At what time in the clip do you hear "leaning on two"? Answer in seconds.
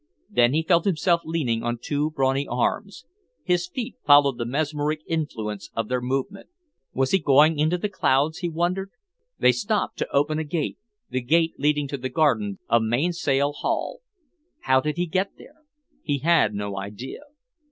1.25-2.09